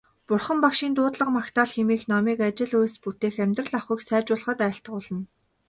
Бурхан 0.27 0.57
Багшийн 0.63 0.93
дуудлага 0.95 1.31
магтаал 1.37 1.69
хэмээх 1.75 2.03
номыг 2.11 2.37
ажил 2.47 2.71
үйлс 2.79 2.95
бүтээх, 3.03 3.35
амьдрал 3.45 3.73
ахуйг 3.79 4.01
сайжруулахад 4.07 4.59
айлтгуулна. 4.67 5.21